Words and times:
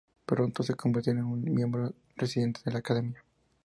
Pronto 0.25 0.63
se 0.63 0.73
convertiría 0.73 1.19
en 1.19 1.27
un 1.27 1.43
miembro 1.53 1.93
disidente 2.17 2.61
de 2.65 2.71
la 2.71 2.79
Academia. 2.79 3.21